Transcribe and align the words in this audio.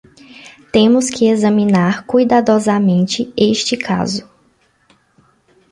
Temos 0.73 1.11
que 1.11 1.25
examinar 1.27 2.07
cuidadosamente 2.07 3.31
este 3.37 3.77
caso. 3.77 4.27